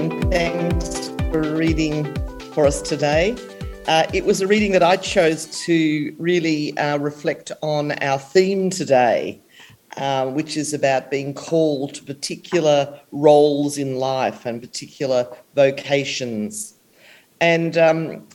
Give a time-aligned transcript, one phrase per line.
[0.00, 2.14] and thanks for reading
[2.54, 3.36] for us today.
[3.86, 8.70] Uh, it was a reading that I chose to really uh, reflect on our theme
[8.70, 9.42] today,
[9.98, 16.76] uh, which is about being called to particular roles in life and particular vocations.
[17.42, 18.26] And um,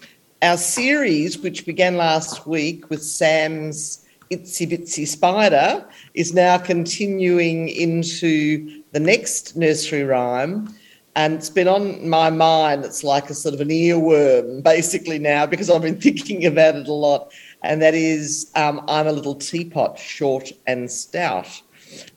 [0.44, 8.84] our series, which began last week with Sam's Itsy Bitsy Spider, is now continuing into
[8.92, 10.76] the next nursery rhyme.
[11.16, 12.84] And it's been on my mind.
[12.84, 16.88] It's like a sort of an earworm, basically, now, because I've been thinking about it
[16.88, 17.32] a lot.
[17.64, 21.62] And that is um, I'm a little teapot, short and stout.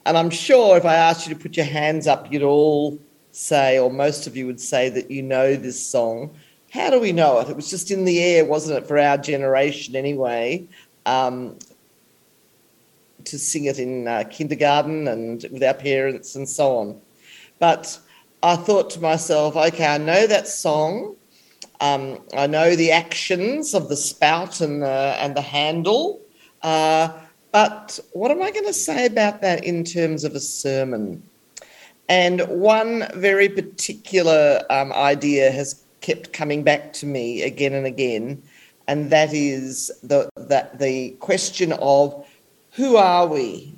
[0.05, 2.99] And I'm sure if I asked you to put your hands up, you'd all
[3.31, 6.35] say, or most of you would say, that you know this song.
[6.71, 7.49] How do we know it?
[7.49, 10.67] It was just in the air, wasn't it, for our generation anyway?
[11.05, 11.57] Um,
[13.25, 17.01] to sing it in uh, kindergarten and with our parents and so on.
[17.59, 17.99] But
[18.41, 21.15] I thought to myself, okay, I know that song.
[21.81, 26.21] Um, I know the actions of the spout and the, and the handle.
[26.61, 27.09] Uh,
[27.51, 31.23] but what am I going to say about that in terms of a sermon?
[32.07, 38.41] And one very particular um, idea has kept coming back to me again and again,
[38.87, 42.25] and that is the, that the question of
[42.71, 43.73] who are we?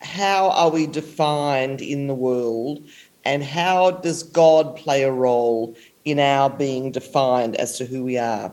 [0.00, 2.82] How are we defined in the world?
[3.28, 5.76] And how does God play a role
[6.06, 8.50] in our being defined as to who we are?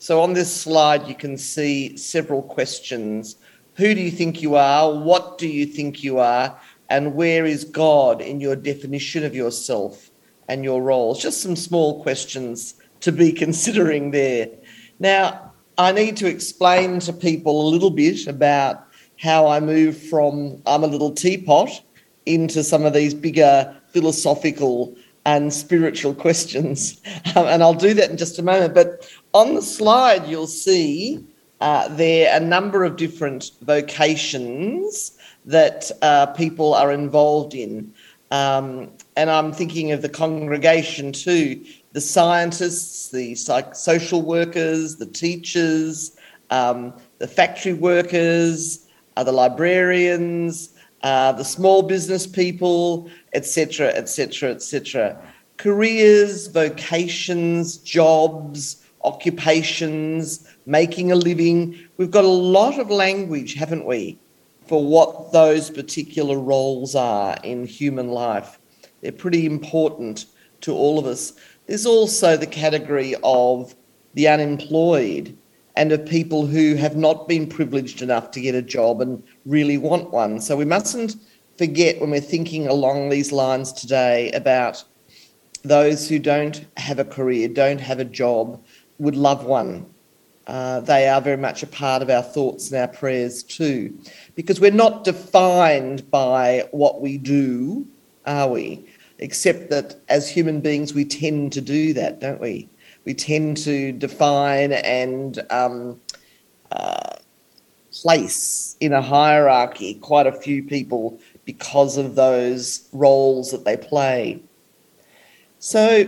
[0.00, 3.36] So, on this slide, you can see several questions.
[3.76, 4.92] Who do you think you are?
[4.92, 6.58] What do you think you are?
[6.88, 10.10] And where is God in your definition of yourself
[10.48, 11.22] and your roles?
[11.22, 14.48] Just some small questions to be considering there.
[14.98, 18.84] Now, I need to explain to people a little bit about
[19.16, 21.70] how I move from I'm a little teapot
[22.26, 27.00] into some of these bigger philosophical and spiritual questions.
[27.36, 28.74] Um, and I'll do that in just a moment.
[28.74, 31.22] But on the slide, you'll see
[31.60, 35.12] uh, there a number of different vocations
[35.44, 37.92] that uh, people are involved in.
[38.30, 45.06] Um, and I'm thinking of the congregation too the scientists, the psych- social workers, the
[45.06, 46.16] teachers,
[46.50, 55.20] um, the factory workers, uh, the librarians, uh, the small business people, etc., etc., etc.
[55.56, 61.78] Careers, vocations, jobs, occupations, making a living.
[61.96, 64.18] We've got a lot of language, haven't we,
[64.66, 68.58] for what those particular roles are in human life.
[69.00, 70.26] They're pretty important
[70.62, 71.32] to all of us.
[71.66, 73.74] There's also the category of
[74.14, 75.36] the unemployed
[75.78, 79.78] and of people who have not been privileged enough to get a job and really
[79.78, 80.40] want one.
[80.40, 81.14] So we mustn't
[81.56, 84.82] forget when we're thinking along these lines today about
[85.62, 88.60] those who don't have a career, don't have a job,
[88.98, 89.86] would love one.
[90.48, 93.96] Uh, they are very much a part of our thoughts and our prayers too,
[94.34, 97.86] because we're not defined by what we do,
[98.26, 98.84] are we?
[99.20, 102.68] Except that as human beings, we tend to do that, don't we?
[103.08, 105.98] We tend to define and um,
[106.70, 107.16] uh,
[107.90, 114.38] place in a hierarchy quite a few people because of those roles that they play.
[115.58, 116.06] So,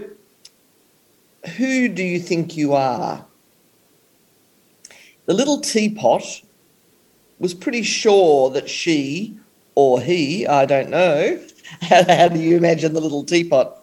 [1.57, 3.25] who do you think you are?
[5.25, 6.43] The little teapot
[7.39, 9.39] was pretty sure that she
[9.75, 11.41] or he, I don't know,
[11.81, 13.83] how, do you imagine the little teapot,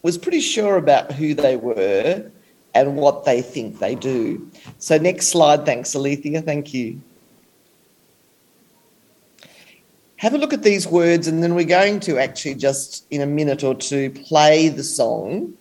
[0.00, 2.30] was pretty sure about who they were
[2.74, 4.50] and what they think they do.
[4.78, 5.64] So, next slide.
[5.64, 6.42] Thanks, Alethea.
[6.42, 7.00] Thank you.
[10.16, 13.26] Have a look at these words, and then we're going to actually just in a
[13.26, 15.54] minute or two play the song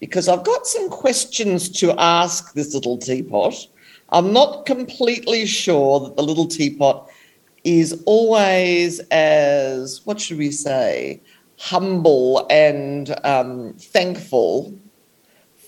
[0.00, 3.54] because I've got some questions to ask this little teapot.
[4.10, 7.08] I'm not completely sure that the little teapot
[7.62, 11.22] is always as, what should we say,
[11.58, 14.78] humble and um, thankful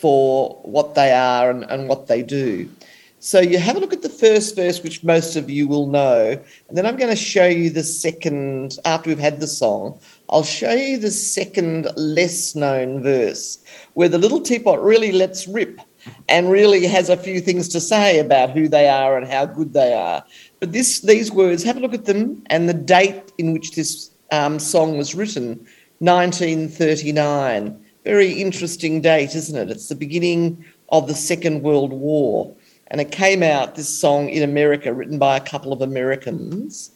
[0.07, 2.71] for what they are and, and what they do.
[3.19, 6.41] So you have a look at the first verse, which most of you will know,
[6.69, 9.99] and then I'm going to show you the second, after we've had the song,
[10.31, 13.59] I'll show you the second less known verse,
[13.95, 15.81] where the little teapot really lets rip
[16.29, 19.73] and really has a few things to say about who they are and how good
[19.73, 20.25] they are.
[20.61, 24.09] But this, these words, have a look at them and the date in which this
[24.31, 25.67] um, song was written,
[25.99, 27.83] 1939.
[28.07, 29.69] Very interesting date, isn't it?
[29.69, 32.55] It's the beginning of the Second World War.
[32.87, 36.93] And it came out, this song in America, written by a couple of Americans.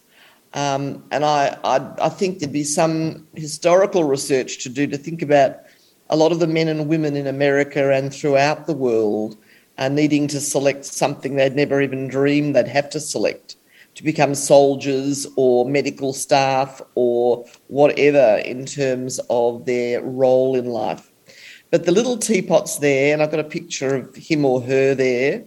[0.54, 5.20] Um, and I, I, I, think there'd be some historical research to do to think
[5.20, 5.56] about
[6.10, 9.36] a lot of the men and women in America and throughout the world
[9.78, 13.56] are needing to select something they'd never even dreamed they'd have to select
[13.94, 21.10] to become soldiers or medical staff or whatever in terms of their role in life.
[21.70, 25.44] But the little teapot's there, and I've got a picture of him or her there.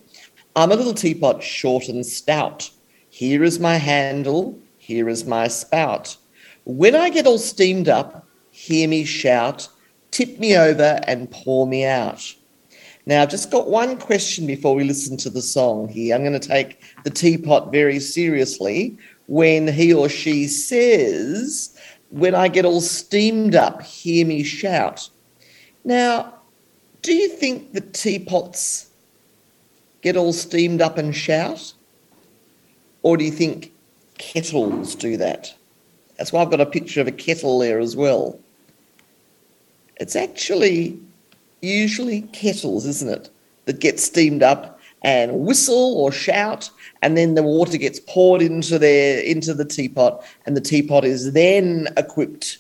[0.56, 2.70] I'm a little teapot, short and stout.
[3.10, 6.18] Here is my handle, here is my spout.
[6.66, 9.68] When I get all steamed up, hear me shout,
[10.12, 12.36] tip me over and pour me out.
[13.06, 16.16] Now, I've just got one question before we listen to the song here.
[16.16, 18.98] I'm going to take the teapot very seriously
[19.28, 21.78] when he or she says,
[22.12, 25.10] When I get all steamed up, hear me shout.
[25.84, 26.34] Now,
[27.02, 28.90] do you think the teapots
[30.02, 31.74] get all steamed up and shout?
[33.02, 33.74] Or do you think
[34.18, 35.54] kettles do that?
[36.18, 38.40] That's why I've got a picture of a kettle there as well.
[39.98, 41.00] It's actually
[41.64, 43.30] usually kettles, isn't it,
[43.66, 46.70] that get steamed up and whistle or shout,
[47.02, 51.34] and then the water gets poured into their into the teapot, and the teapot is
[51.34, 52.60] then equipped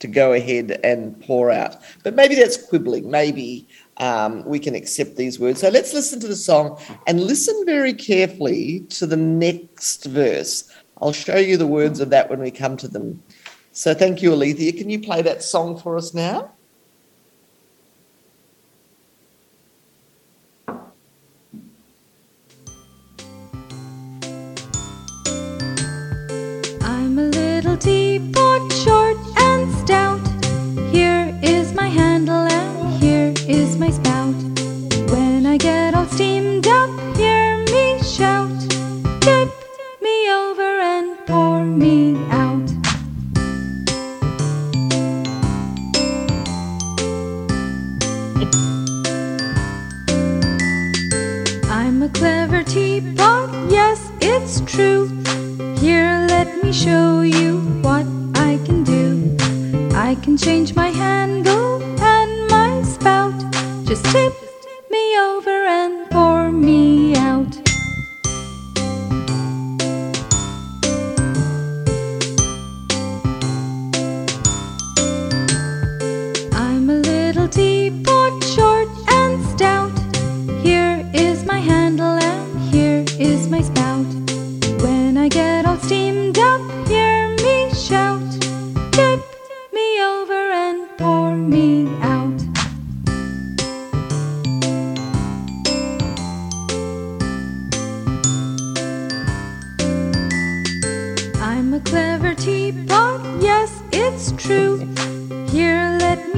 [0.00, 1.76] to go ahead and pour out.
[2.02, 3.10] But maybe that's quibbling.
[3.10, 5.60] Maybe um, we can accept these words.
[5.60, 10.70] So let's listen to the song and listen very carefully to the next verse.
[11.02, 13.22] I'll show you the words of that when we come to them.
[13.72, 14.72] So thank you, Alethea.
[14.72, 16.50] Can you play that song for us now?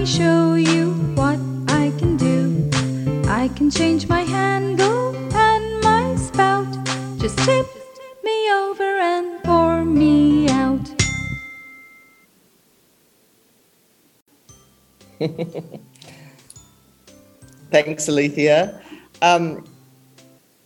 [0.03, 1.39] Me show you what
[1.69, 2.69] I can do.
[3.29, 6.67] I can change my handle and my spout.
[7.19, 7.67] Just tip
[8.25, 10.85] me over and pour me out.
[17.71, 18.81] Thanks, Alethea.
[19.21, 19.65] Um,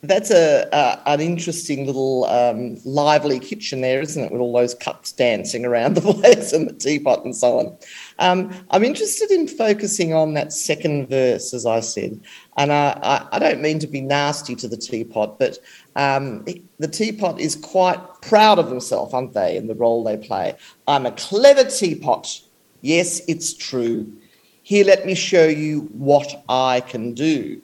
[0.03, 4.33] that's a, an interesting little um, lively kitchen there, isn't it?
[4.33, 7.77] With all those cups dancing around the place and the teapot and so on.
[8.19, 12.19] Um, I'm interested in focusing on that second verse, as I said,
[12.57, 15.59] and I, I, don't mean to be nasty to the teapot, but
[15.97, 16.45] um,
[16.79, 20.55] the teapot is quite proud of themselves, aren't they, in the role they play?
[20.89, 22.41] I'm a clever teapot.
[22.81, 24.11] Yes, it's true.
[24.63, 27.61] Here, let me show you what I can do.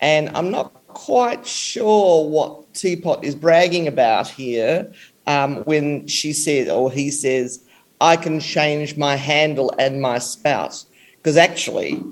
[0.00, 4.92] And I'm not quite sure what Teapot is bragging about here
[5.26, 7.64] um, when she says, or he says,
[8.00, 10.84] I can change my handle and my spout.
[11.16, 12.02] Because actually,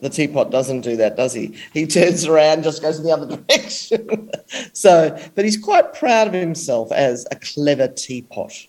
[0.00, 1.56] the teapot doesn't do that, does he?
[1.72, 4.30] He turns around, just goes in the other direction.
[4.72, 8.66] so, but he's quite proud of himself as a clever teapot.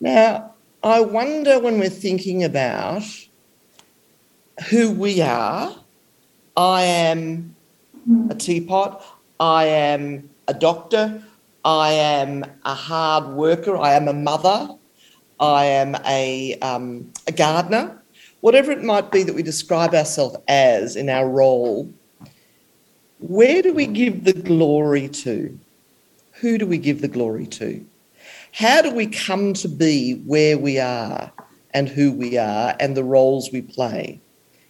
[0.00, 3.02] Now, I wonder when we're thinking about
[4.70, 5.76] who we are,
[6.56, 7.54] I am
[8.30, 9.04] a teapot.
[9.38, 11.22] I am a doctor.
[11.64, 13.76] I am a hard worker.
[13.76, 14.76] I am a mother.
[15.38, 18.02] I am a, um, a gardener.
[18.40, 21.92] Whatever it might be that we describe ourselves as in our role,
[23.18, 25.58] where do we give the glory to?
[26.40, 27.84] Who do we give the glory to?
[28.52, 31.32] How do we come to be where we are
[31.72, 34.20] and who we are and the roles we play?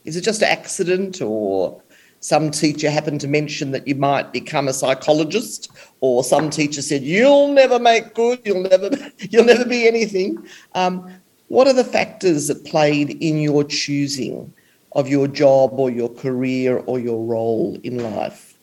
[0.04, 1.80] Is it just accident or
[2.20, 5.70] some teacher happened to mention that you might become a psychologist
[6.00, 10.44] or some teacher said you'll never make good you'll never you'll never be anything
[10.74, 11.10] um,
[11.48, 14.52] what are the factors that played in your choosing
[14.92, 18.58] of your job or your career or your role in life?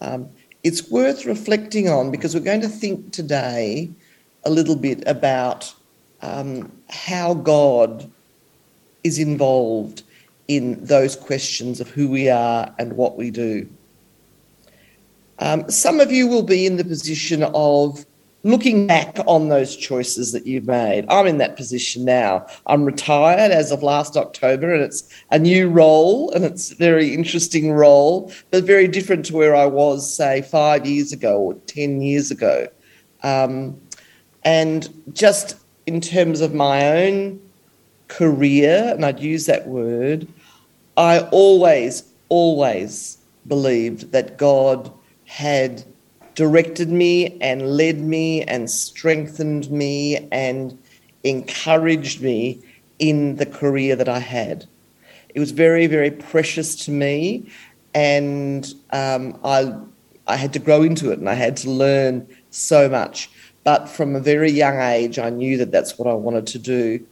[0.00, 0.28] Um,
[0.62, 3.90] it's worth reflecting on because we're going to think today
[4.44, 5.74] a little bit about
[6.22, 8.08] um, how God
[9.02, 10.02] is involved
[10.50, 13.68] in those questions of who we are and what we do.
[15.38, 18.04] Um, some of you will be in the position of
[18.42, 21.06] looking back on those choices that you've made.
[21.08, 22.48] I'm in that position now.
[22.66, 27.14] I'm retired as of last October, and it's a new role, and it's a very
[27.14, 32.02] interesting role, but very different to where I was, say, five years ago or 10
[32.02, 32.66] years ago.
[33.22, 33.80] Um,
[34.42, 37.40] and just in terms of my own
[38.08, 40.26] career, and I'd use that word,
[41.00, 43.16] I always, always
[43.46, 44.92] believed that God
[45.24, 45.82] had
[46.34, 50.78] directed me and led me and strengthened me and
[51.24, 52.60] encouraged me
[52.98, 54.66] in the career that I had.
[55.34, 57.50] It was very, very precious to me,
[57.94, 59.72] and um, I,
[60.26, 63.30] I had to grow into it and I had to learn so much.
[63.64, 67.06] But from a very young age, I knew that that's what I wanted to do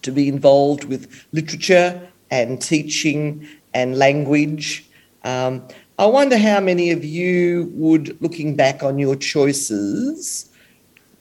[0.00, 4.88] to be involved with literature and teaching and language.
[5.24, 5.66] Um,
[5.98, 10.50] I wonder how many of you would, looking back on your choices,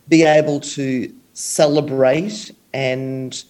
[0.08, 3.44] be able to celebrate and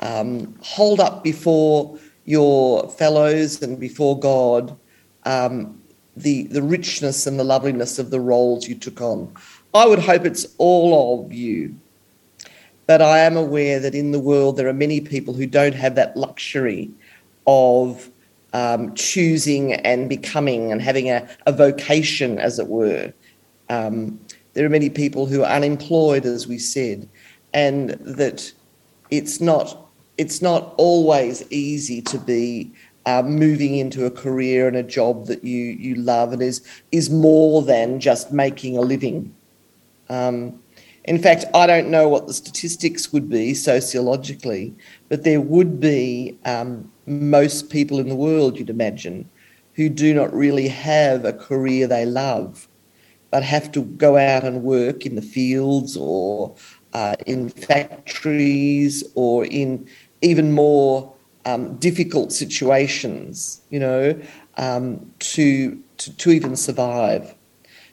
[0.00, 4.76] um, hold up before your fellows and before God
[5.24, 5.80] um,
[6.16, 9.32] the, the richness and the loveliness of the roles you took on.
[9.74, 11.74] I would hope it's all of you.
[12.86, 15.94] But I am aware that in the world there are many people who don't have
[15.94, 16.90] that luxury
[17.46, 18.10] of
[18.52, 23.12] um, choosing and becoming and having a, a vocation, as it were.
[23.68, 24.20] Um,
[24.54, 27.08] there are many people who are unemployed, as we said,
[27.54, 28.52] and that
[29.10, 29.86] it's not
[30.18, 32.72] it's not always easy to be
[33.06, 37.10] uh, moving into a career and a job that you you love and is is
[37.10, 39.34] more than just making a living.
[40.08, 40.59] Um,
[41.04, 44.74] in fact, I don't know what the statistics would be sociologically,
[45.08, 49.28] but there would be um, most people in the world, you'd imagine,
[49.74, 52.68] who do not really have a career they love,
[53.30, 56.54] but have to go out and work in the fields or
[56.92, 59.88] uh, in factories or in
[60.22, 61.12] even more
[61.46, 64.20] um, difficult situations, you know,
[64.58, 67.34] um, to, to, to even survive.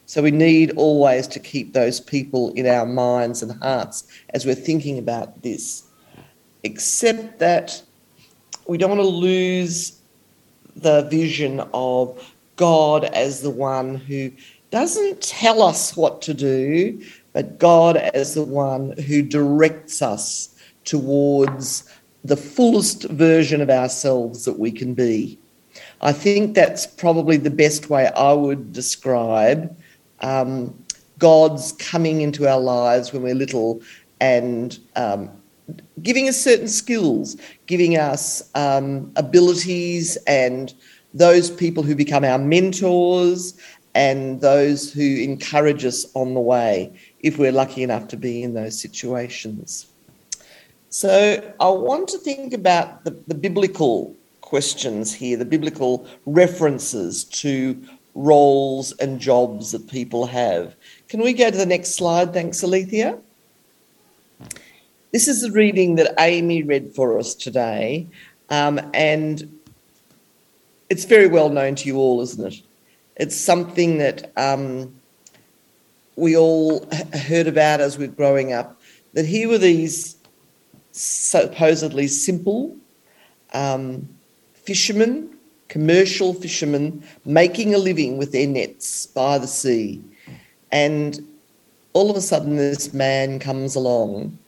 [0.08, 4.54] So we need always to keep those people in our minds and hearts as we're
[4.54, 5.84] thinking about this.
[6.62, 7.82] Except that
[8.66, 10.00] we don't want to lose
[10.76, 14.32] the vision of God as the one who
[14.70, 21.84] doesn't tell us what to do, but God as the one who directs us towards
[22.24, 25.38] the fullest version of ourselves that we can be.
[26.00, 29.76] I think that's probably the best way I would describe
[30.20, 30.74] um,
[31.18, 33.82] God's coming into our lives when we're little
[34.20, 35.30] and um,
[36.02, 40.74] giving us certain skills, giving us um, abilities, and
[41.14, 43.58] those people who become our mentors
[43.94, 48.54] and those who encourage us on the way if we're lucky enough to be in
[48.54, 49.86] those situations.
[50.90, 57.80] So I want to think about the, the biblical questions here, the biblical references to
[58.18, 60.74] roles and jobs that people have.
[61.08, 62.32] Can we go to the next slide?
[62.32, 63.16] Thanks, Alethea.
[65.12, 68.08] This is the reading that Amy read for us today,
[68.50, 69.58] um, and
[70.90, 72.60] it's very well known to you all, isn't it?
[73.16, 74.92] It's something that um,
[76.16, 78.80] we all heard about as we were growing up.
[79.14, 80.16] That here were these
[80.92, 82.76] supposedly simple
[83.54, 84.08] um,
[84.54, 85.37] fishermen
[85.68, 90.02] commercial fishermen making a living with their nets by the sea.
[90.72, 91.26] And
[91.92, 94.38] all of a sudden, this man comes along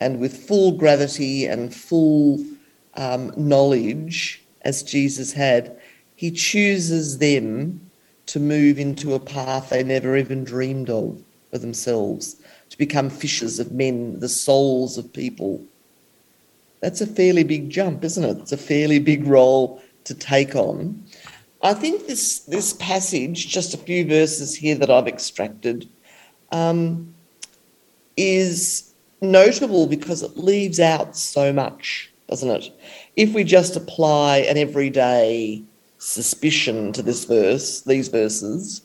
[0.00, 2.44] and with full gravity and full
[2.94, 5.76] um, knowledge, as Jesus had,
[6.16, 7.80] he chooses them
[8.26, 12.36] to move into a path they never even dreamed of for themselves,
[12.70, 15.62] to become fishers of men, the souls of people.
[16.80, 18.38] That's a fairly big jump, isn't it?
[18.38, 21.04] It's a fairly big role to take on.
[21.62, 25.88] I think this this passage, just a few verses here that I've extracted,
[26.52, 27.14] um,
[28.16, 32.70] is notable because it leaves out so much, doesn't it?
[33.16, 35.62] If we just apply an everyday
[35.98, 38.82] suspicion to this verse, these verses,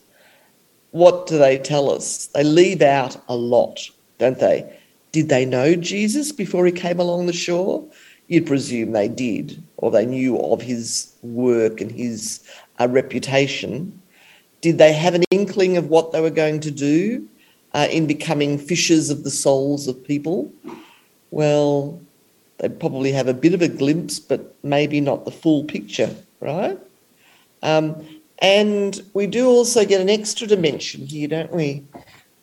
[0.91, 2.27] what do they tell us?
[2.27, 4.79] They leave out a lot, don't they?
[5.11, 7.85] Did they know Jesus before he came along the shore?
[8.27, 12.39] You'd presume they did, or they knew of his work and his
[12.79, 14.01] uh, reputation.
[14.61, 17.27] Did they have an inkling of what they were going to do
[17.73, 20.51] uh, in becoming fishers of the souls of people?
[21.31, 21.99] Well,
[22.59, 26.77] they'd probably have a bit of a glimpse, but maybe not the full picture, right?
[27.63, 27.95] Um,
[28.39, 31.83] and we do also get an extra dimension here, don't we?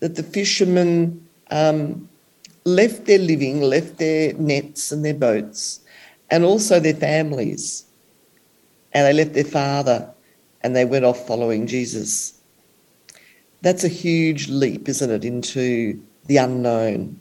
[0.01, 2.09] That the fishermen um,
[2.65, 5.81] left their living, left their nets and their boats,
[6.31, 7.85] and also their families.
[8.93, 10.11] And they left their father
[10.63, 12.41] and they went off following Jesus.
[13.63, 17.21] That's a huge leap, isn't it, into the unknown.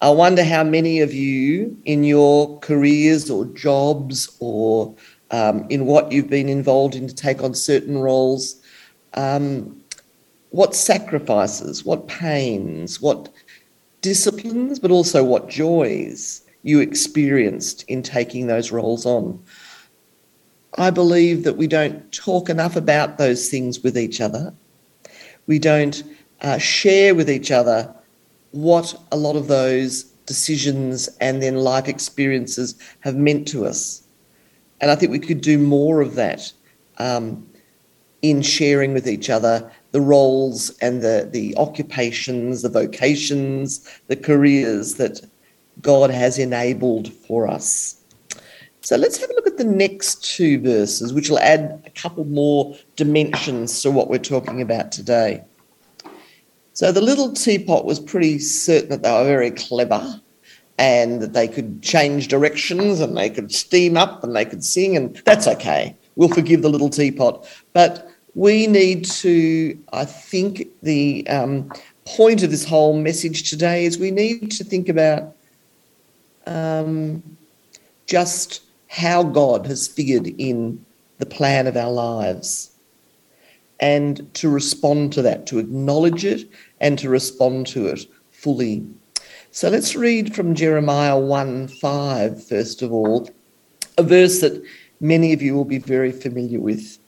[0.00, 4.94] I wonder how many of you in your careers or jobs or
[5.30, 8.60] um, in what you've been involved in to take on certain roles,
[9.14, 9.80] um,
[10.50, 13.28] what sacrifices, what pains, what
[14.02, 19.42] disciplines, but also what joys you experienced in taking those roles on.
[20.78, 24.54] I believe that we don't talk enough about those things with each other.
[25.46, 26.02] We don't
[26.40, 27.92] uh, share with each other
[28.52, 34.02] what a lot of those decisions and then life experiences have meant to us.
[34.80, 36.52] And I think we could do more of that
[36.98, 37.46] um,
[38.22, 44.94] in sharing with each other the roles and the, the occupations, the vocations, the careers
[44.94, 45.20] that
[45.80, 47.96] God has enabled for us.
[48.82, 52.24] So let's have a look at the next two verses, which will add a couple
[52.24, 55.44] more dimensions to what we're talking about today.
[56.72, 60.20] So the little teapot was pretty certain that they were very clever
[60.78, 64.96] and that they could change directions and they could steam up and they could sing,
[64.96, 65.94] and that's okay.
[66.16, 67.46] We'll forgive the little teapot.
[67.72, 71.70] But we need to, I think, the um,
[72.04, 75.36] point of this whole message today is we need to think about
[76.46, 77.22] um,
[78.06, 80.84] just how God has figured in
[81.18, 82.72] the plan of our lives
[83.80, 86.48] and to respond to that, to acknowledge it
[86.80, 88.86] and to respond to it fully.
[89.50, 93.28] So let's read from Jeremiah 1 5, first of all,
[93.98, 94.62] a verse that
[95.00, 96.98] many of you will be very familiar with.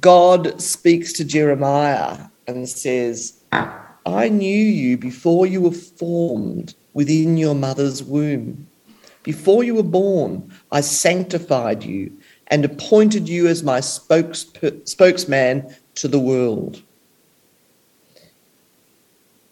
[0.00, 7.54] God speaks to Jeremiah and says, I knew you before you were formed within your
[7.54, 8.66] mother's womb.
[9.22, 12.12] Before you were born, I sanctified you
[12.48, 14.46] and appointed you as my spokes,
[14.84, 16.82] spokesman to the world.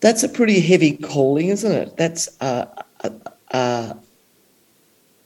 [0.01, 1.97] That's a pretty heavy calling, isn't it?
[1.97, 2.69] That's a,
[3.01, 3.13] a,
[3.51, 3.97] a,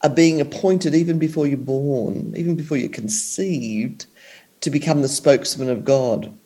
[0.03, 4.07] a being appointed even before you're born, even before you're conceived
[4.61, 6.37] to become the spokesman of God.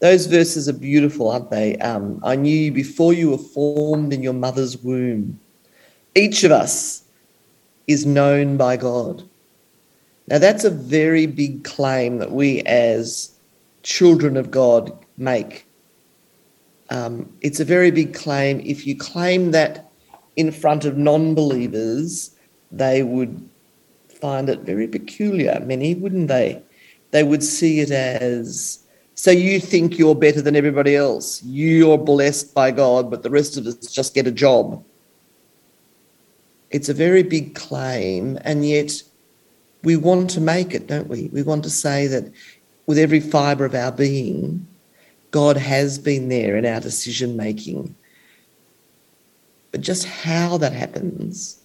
[0.00, 1.76] Those verses are beautiful, aren't they?
[1.76, 5.38] Um, I knew you before you were formed in your mother's womb.
[6.14, 7.02] Each of us
[7.86, 9.22] is known by God.
[10.26, 13.30] Now, that's a very big claim that we as
[13.82, 15.66] children of God make.
[16.88, 18.60] Um, it's a very big claim.
[18.64, 19.90] If you claim that
[20.36, 22.34] in front of non believers,
[22.72, 23.48] they would
[24.08, 26.62] find it very peculiar, many, wouldn't they?
[27.10, 28.80] they would see it as
[29.20, 31.42] so you think you're better than everybody else.
[31.42, 34.82] You're blessed by God, but the rest of us just get a job.
[36.70, 39.02] It's a very big claim, and yet
[39.82, 41.28] we want to make it, don't we?
[41.34, 42.32] We want to say that
[42.86, 44.66] with every fibre of our being,
[45.32, 47.94] God has been there in our decision making.
[49.70, 51.60] But just how that happens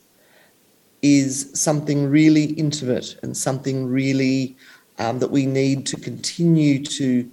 [1.01, 4.57] is something really intimate and something really
[4.99, 7.31] um, that we need to continue to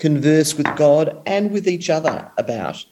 [0.00, 2.84] converse with God and with each other about,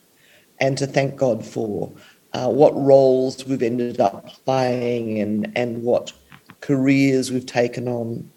[0.60, 1.92] and to thank God for
[2.34, 6.12] uh, what roles we've ended up playing and, and what
[6.60, 8.30] careers we've taken on.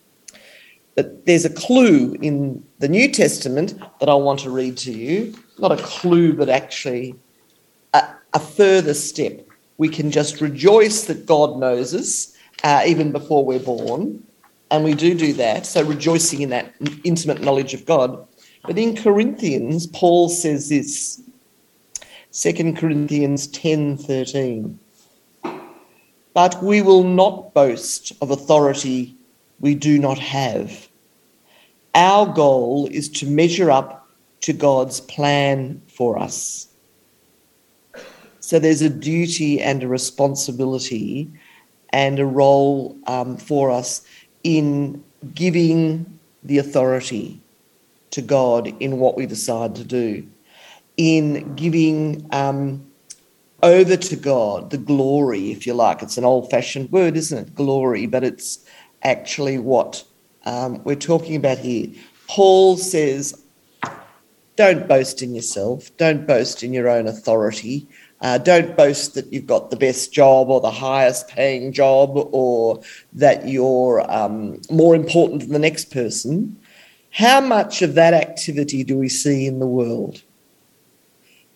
[0.96, 5.36] But there's a clue in the New Testament that I want to read to you.
[5.60, 7.16] Not a clue, but actually
[7.94, 8.04] a,
[8.34, 9.46] a further step.
[9.78, 14.24] We can just rejoice that God knows us uh, even before we're born
[14.72, 15.66] and we do do that.
[15.66, 18.26] So rejoicing in that intimate knowledge of God.
[18.64, 21.22] But in Corinthians, Paul says this
[22.34, 24.80] 2 Corinthians 10 13.
[26.34, 29.16] But we will not boast of authority
[29.60, 30.88] we do not have.
[31.94, 34.08] Our goal is to measure up
[34.42, 36.68] to God's plan for us.
[38.40, 41.30] So there's a duty and a responsibility
[41.90, 44.02] and a role um, for us
[44.44, 45.04] in
[45.36, 47.40] giving the authority
[48.12, 50.28] to God in what we decide to do,
[50.98, 52.86] in giving um,
[53.64, 56.02] over to God, the glory, if you like.
[56.02, 57.56] It's an old fashioned word, isn't it?
[57.56, 58.66] Glory, but it's
[59.04, 60.04] actually what
[60.46, 61.88] um, we're talking about here.
[62.28, 63.42] Paul says,
[64.56, 67.88] don't boast in yourself, don't boast in your own authority.
[68.22, 72.80] Uh, don't boast that you've got the best job or the highest paying job or
[73.14, 76.56] that you're um, more important than the next person.
[77.12, 80.22] How much of that activity do we see in the world?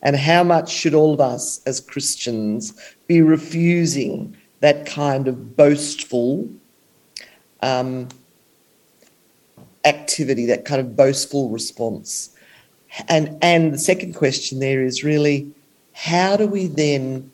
[0.02, 2.74] And how much should all of us as Christians
[3.08, 6.50] be refusing that kind of boastful
[7.62, 8.10] um,
[9.84, 12.30] activity, that kind of boastful response?
[13.08, 15.52] And, and the second question there is really
[15.94, 17.32] how do we then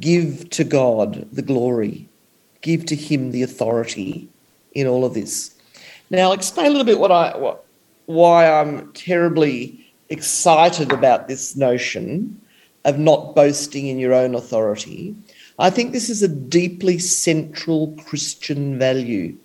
[0.00, 2.08] give to God the glory,
[2.62, 4.28] give to Him the authority
[4.72, 5.55] in all of this?
[6.10, 7.64] Now, I'll explain a little bit what I, what,
[8.06, 12.40] why I'm terribly excited about this notion
[12.84, 15.16] of not boasting in your own authority.
[15.58, 19.36] I think this is a deeply central Christian value.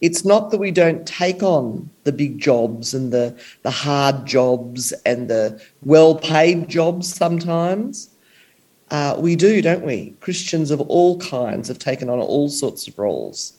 [0.00, 4.92] It's not that we don't take on the big jobs and the, the hard jobs
[5.06, 8.10] and the well paid jobs sometimes.
[8.90, 10.14] Uh, we do, don't we?
[10.20, 13.54] Christians of all kinds have taken on all sorts of roles.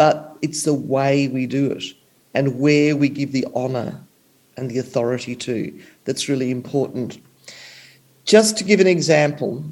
[0.00, 1.84] But it's the way we do it
[2.32, 4.00] and where we give the honour
[4.56, 7.18] and the authority to that's really important.
[8.24, 9.62] Just to give an example,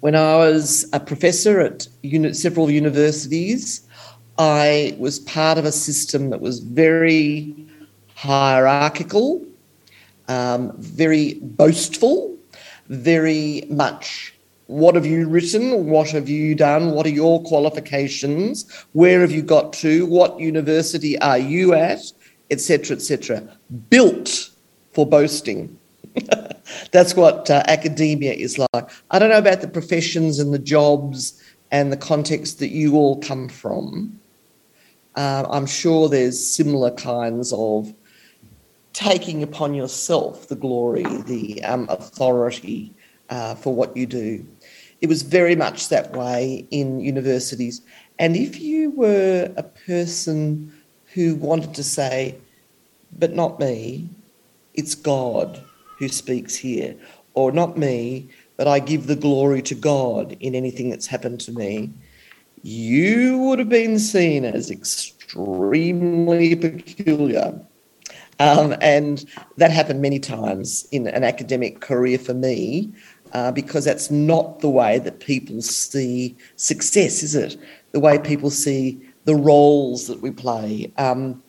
[0.00, 3.88] when I was a professor at uni- several universities,
[4.36, 7.54] I was part of a system that was very
[8.16, 9.42] hierarchical,
[10.28, 12.36] um, very boastful,
[12.90, 14.34] very much
[14.70, 15.86] what have you written?
[15.86, 16.92] What have you done?
[16.92, 18.70] What are your qualifications?
[18.92, 20.06] Where have you got to?
[20.06, 22.00] What university are you at?
[22.50, 23.42] etc., etc.,
[23.88, 24.50] built
[24.92, 25.78] for boasting.
[26.92, 28.90] That's what uh, academia is like.
[29.10, 33.20] I don't know about the professions and the jobs and the context that you all
[33.20, 34.18] come from.
[35.14, 37.92] Uh, I'm sure there's similar kinds of
[38.92, 42.92] taking upon yourself the glory, the um, authority
[43.28, 44.44] uh, for what you do.
[45.00, 47.80] It was very much that way in universities.
[48.18, 50.72] And if you were a person
[51.14, 52.36] who wanted to say,
[53.18, 54.08] but not me,
[54.74, 55.62] it's God
[55.98, 56.94] who speaks here,
[57.34, 61.52] or not me, but I give the glory to God in anything that's happened to
[61.52, 61.90] me,
[62.62, 67.58] you would have been seen as extremely peculiar.
[68.38, 69.24] Um, and
[69.56, 72.92] that happened many times in an academic career for me,
[73.32, 77.56] uh, because that's not the way that people see success, is it?
[77.92, 80.92] The way people see the roles that we play.
[80.96, 81.42] Um,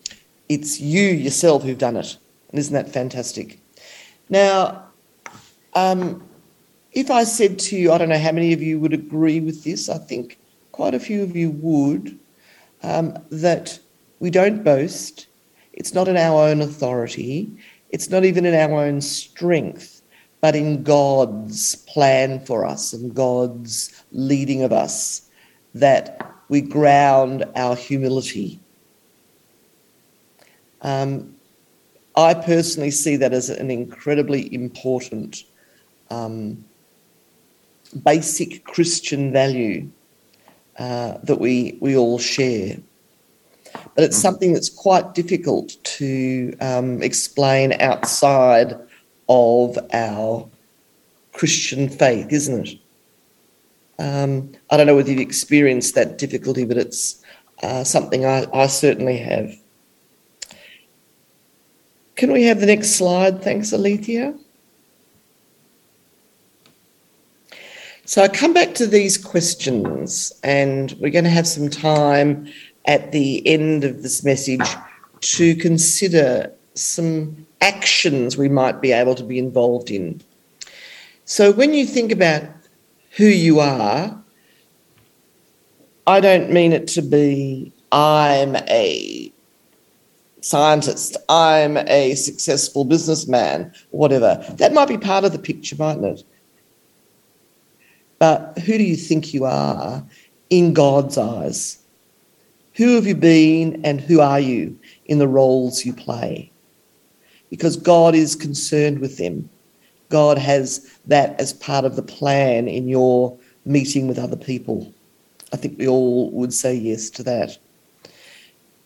[0.50, 2.18] it's you yourself who've done it.
[2.50, 3.60] And isn't that fantastic?
[4.30, 4.84] Now,
[5.74, 6.24] um,
[6.92, 9.64] if I said to you, I don't know how many of you would agree with
[9.64, 10.38] this, I think
[10.72, 12.20] quite a few of you would,
[12.84, 13.80] um, that
[14.20, 15.28] we don't boast.
[15.74, 17.50] It's not in our own authority.
[17.90, 20.01] It's not even in our own strength,
[20.42, 25.30] but in God's plan for us and God's leading of us
[25.74, 28.60] that we ground our humility
[30.82, 31.36] um,
[32.16, 35.44] I personally see that as an incredibly important
[36.10, 36.64] um,
[38.04, 39.90] basic Christian value
[40.78, 42.78] uh, that we, we all share.
[43.96, 48.78] But it's something that's quite difficult to um, explain outside
[49.30, 50.50] of our
[51.34, 52.80] Christian faith, isn't it?
[54.00, 57.24] Um, I don't know whether you've experienced that difficulty, but it's
[57.62, 59.56] uh, something I, I certainly have.
[62.16, 63.42] Can we have the next slide?
[63.44, 64.34] Thanks, Alethea.
[68.06, 72.48] So I come back to these questions, and we're going to have some time
[72.86, 74.68] at the end of this message
[75.22, 80.22] to consider some actions we might be able to be involved in.
[81.26, 82.44] So when you think about
[83.12, 84.22] who you are,
[86.08, 89.32] I don't mean it to be I'm a
[90.42, 94.44] scientist, I'm a successful businessman, whatever.
[94.58, 96.24] That might be part of the picture, mightn't it?
[98.18, 100.04] But who do you think you are
[100.50, 101.78] in God's eyes?
[102.76, 106.52] Who have you been and who are you in the roles you play?
[107.52, 109.48] Because God is concerned with them.
[110.10, 114.92] God has that as part of the plan in your meeting with other people.
[115.54, 117.60] I think we all would say yes to that.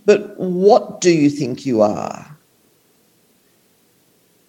[0.05, 2.35] But what do you think you are?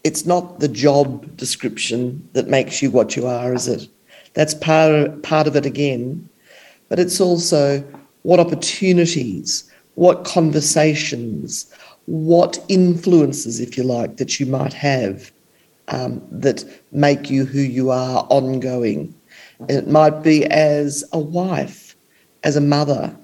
[0.06, 3.88] it's not the job description that makes you what you are, is it?
[4.34, 6.28] That's part, part of it again.
[6.88, 7.82] But it's also
[8.22, 11.74] what opportunities, what conversations,
[12.06, 15.30] what influences, if you like, that you might have
[15.88, 19.14] um, that make you who you are ongoing.
[19.68, 21.96] it might be as a wife,
[22.44, 23.14] as a mother,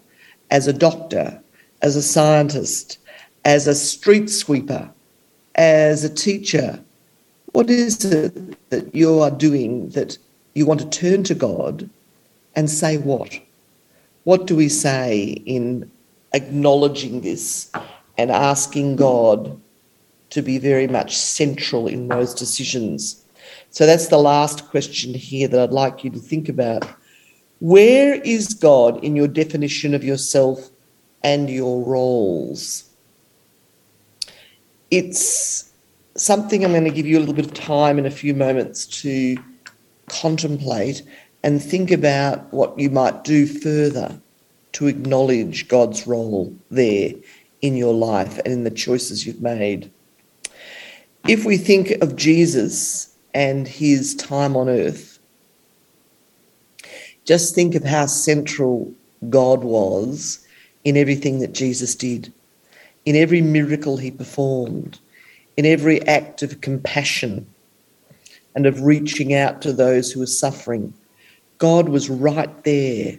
[0.51, 1.41] as a doctor,
[1.83, 2.99] as a scientist,
[3.45, 4.91] as a street sweeper,
[5.57, 6.83] as a teacher?
[7.53, 10.17] What is it that you are doing that
[10.55, 11.89] you want to turn to God
[12.55, 13.39] and say what?
[14.25, 15.91] What do we say in
[16.33, 17.71] acknowledging this
[18.19, 19.61] and asking God
[20.31, 23.25] to be very much central in those decisions?
[23.71, 26.85] So that's the last question here that I'd like you to think about.
[27.61, 30.71] Where is God in your definition of yourself
[31.23, 32.89] and your roles?
[34.93, 35.73] it's
[36.17, 38.85] something I'm going to give you a little bit of time in a few moments
[39.01, 39.39] to
[40.07, 41.03] contemplate
[41.43, 44.21] and think about what you might do further
[44.73, 47.15] to acknowledge God's role there
[47.63, 49.91] in your life and in the choices you've made.
[51.29, 55.19] If we think of Jesus and his time on earth,
[57.25, 58.93] just think of how central
[59.31, 60.45] God was
[60.85, 62.33] in everything that Jesus did
[63.05, 64.99] in every miracle he performed,
[65.57, 67.47] in every act of compassion
[68.55, 70.93] and of reaching out to those who were suffering.
[71.59, 73.17] God was right there,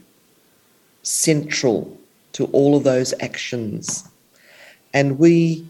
[1.04, 1.98] central
[2.34, 4.08] to all of those actions.
[4.94, 5.68] And we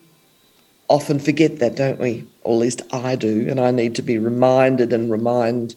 [0.89, 2.27] often forget that, don't we?
[2.43, 5.75] Or at least I do, and I need to be reminded and remind,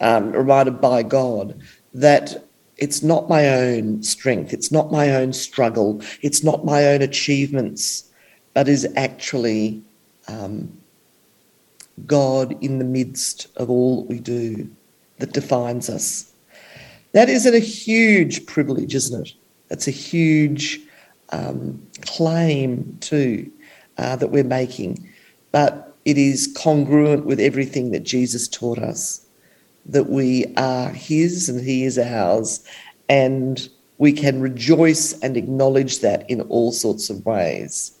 [0.00, 1.58] um, reminded by God
[1.94, 2.44] that
[2.76, 8.10] it's not my own strength, it's not my own struggle, it's not my own achievements,
[8.54, 9.82] but is actually
[10.28, 10.70] um,
[12.06, 14.70] God in the midst of all that we do
[15.18, 16.32] that defines us.
[17.12, 19.32] That isn't a huge privilege, isn't it?
[19.68, 20.80] That's a huge
[21.30, 23.50] um, claim, too,
[23.98, 25.08] uh, that we're making.
[25.52, 29.26] But it is congruent with everything that Jesus taught us
[29.86, 32.64] that we are His and He is ours,
[33.08, 37.92] and we can rejoice and acknowledge that in all sorts of ways.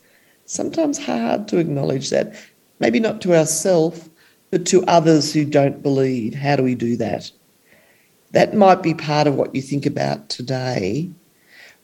[0.46, 2.34] Sometimes hard to acknowledge that,
[2.78, 4.08] maybe not to ourselves,
[4.50, 6.34] but to others who don't believe.
[6.34, 7.30] How do we do that?
[8.32, 11.10] That might be part of what you think about today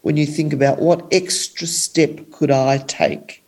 [0.02, 3.42] when you think about what extra step could I take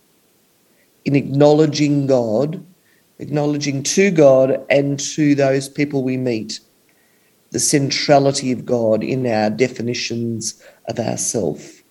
[1.05, 2.65] in acknowledging God
[3.19, 6.59] acknowledging to God and to those people we meet
[7.51, 11.83] the centrality of God in our definitions of ourself.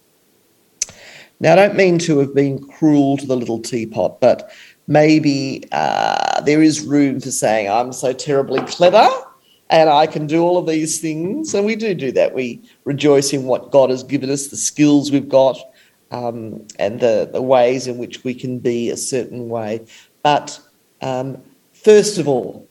[1.40, 4.50] Now, I don't mean to have been cruel to the little teapot, but
[4.86, 9.08] maybe uh, there is room for saying, I'm so terribly clever
[9.70, 11.54] and I can do all of these things.
[11.54, 12.34] And we do do that.
[12.34, 15.58] We rejoice in what God has given us, the skills we've got,
[16.10, 19.84] um, and the, the ways in which we can be a certain way.
[20.22, 20.58] But
[21.02, 22.66] um, first of all,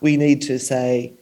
[0.00, 1.12] we need to say,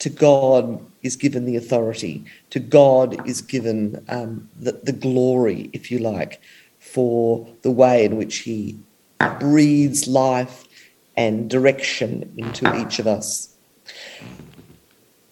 [0.00, 5.90] to God is given the authority, to God is given um, the, the glory, if
[5.90, 6.40] you like,
[6.78, 8.78] for the way in which He
[9.38, 10.64] breathes life
[11.16, 13.54] and direction into each of us.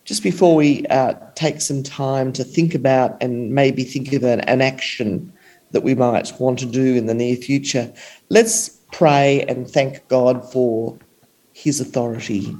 [0.04, 4.40] Just before we uh, take some time to think about and maybe think of an,
[4.40, 5.32] an action
[5.72, 7.92] that we might want to do in the near future,
[8.30, 10.98] let's pray and thank God for
[11.52, 12.56] his authority.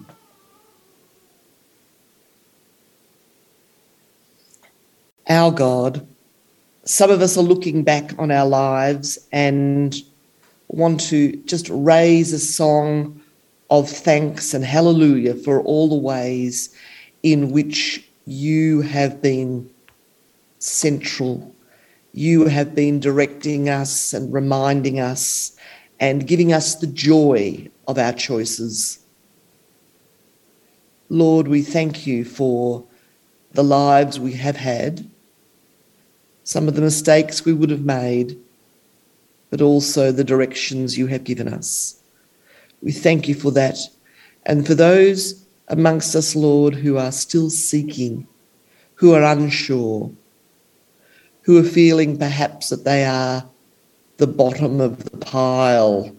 [5.29, 6.07] Our God,
[6.85, 9.95] some of us are looking back on our lives and
[10.69, 13.18] want to just raise a song
[13.71, 16.75] of thanks and hallelujah for all the ways
[17.23, 19.69] in which you have been
[20.59, 21.55] central.
[22.13, 25.57] You have been directing us and reminding us
[26.01, 29.01] and giving us the joy of our choices.
[31.11, 32.85] Lord, we thank you for
[33.53, 35.09] the lives we have had,
[36.45, 38.39] some of the mistakes we would have made,
[39.51, 41.99] but also the directions you have given us.
[42.83, 43.79] We thank you for that.
[44.47, 48.27] And for those amongst us, Lord, who are still seeking,
[48.95, 50.11] who are unsure,
[51.43, 53.45] who are feeling perhaps that they are
[54.19, 56.15] the bottom of the pile,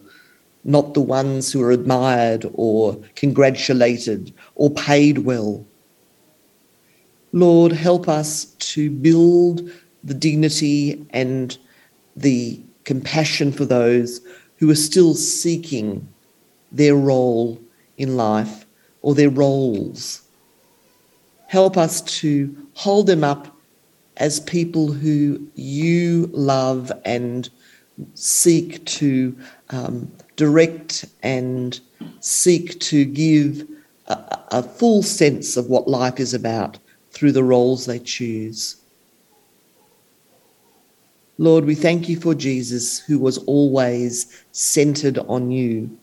[0.63, 5.65] not the ones who are admired or congratulated or paid well.
[7.31, 9.69] Lord, help us to build
[10.03, 11.57] the dignity and
[12.15, 14.21] the compassion for those
[14.57, 16.07] who are still seeking
[16.71, 17.59] their role
[17.97, 18.65] in life
[19.01, 20.21] or their roles.
[21.47, 23.55] Help us to hold them up
[24.17, 27.49] as people who you love and
[28.13, 29.35] seek to
[29.69, 31.79] um, direct and
[32.19, 33.67] seek to give
[34.07, 36.77] a, a full sense of what life is about
[37.11, 38.77] through the roles they choose.
[41.37, 45.97] Lord, we thank you for Jesus, who was always centered on you,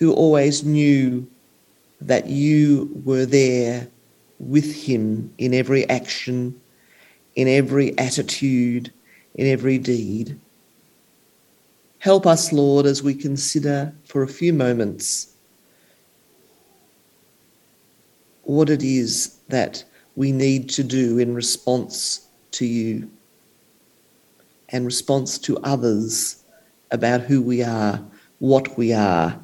[0.00, 1.28] who always knew
[2.00, 3.86] that you were there
[4.38, 6.58] with him in every action,
[7.36, 8.90] in every attitude,
[9.34, 10.40] in every deed.
[11.98, 15.34] Help us, Lord, as we consider for a few moments
[18.44, 19.84] what it is that
[20.16, 23.10] we need to do in response to you
[24.70, 26.42] and response to others
[26.90, 28.02] about who we are,
[28.38, 29.38] what we are,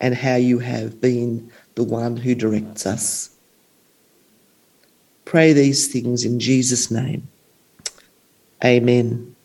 [0.00, 3.30] and how you have been the one who directs us.
[5.24, 7.28] Pray these things in Jesus' name.
[8.64, 9.36] Amen.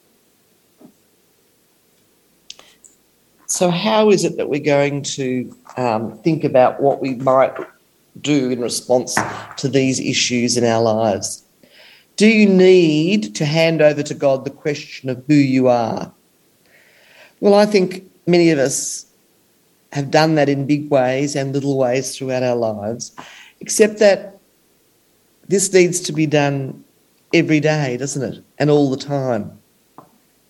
[3.47, 7.55] So, how is it that we're going to um, think about what we might
[8.19, 9.15] do in response
[9.57, 11.43] to these issues in our lives?
[12.15, 16.11] Do you need to hand over to God the question of who you are?
[17.41, 19.05] Well, I think many of us
[19.95, 23.15] have done that in big ways and little ways throughout our lives,
[23.61, 24.37] except that
[25.47, 26.83] this needs to be done
[27.33, 28.43] every day, doesn't it?
[28.59, 29.57] And all the time.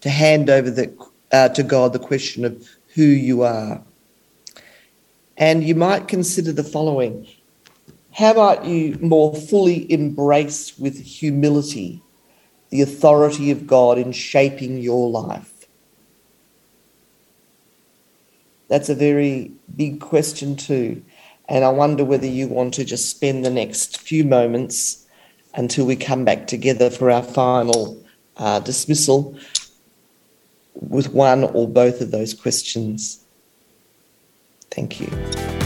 [0.01, 0.91] To hand over the,
[1.31, 3.83] uh, to God the question of who you are.
[5.37, 7.27] And you might consider the following
[8.13, 12.01] How about you more fully embrace with humility
[12.69, 15.54] the authority of God in shaping your life?
[18.67, 21.03] That's a very big question, too.
[21.47, 25.05] And I wonder whether you want to just spend the next few moments
[25.53, 28.03] until we come back together for our final
[28.37, 29.37] uh, dismissal
[30.73, 33.23] with one or both of those questions.
[34.71, 35.64] Thank you.